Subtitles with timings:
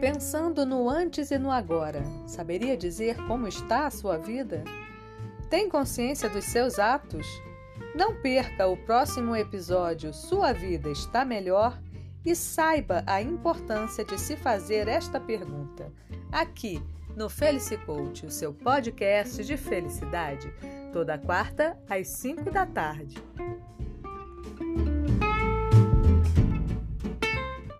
[0.00, 4.62] Pensando no antes e no agora, saberia dizer como está a sua vida?
[5.48, 7.26] Tem consciência dos seus atos?
[7.94, 11.80] Não perca o próximo episódio Sua Vida Está Melhor
[12.26, 15.90] e saiba a importância de se fazer esta pergunta.
[16.30, 16.82] Aqui
[17.16, 20.52] no Felice Coach, o seu podcast de felicidade,
[20.92, 23.16] toda quarta às 5 da tarde.